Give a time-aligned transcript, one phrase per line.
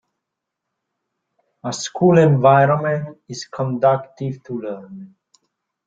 [1.63, 5.13] A school environment is conducive to learning.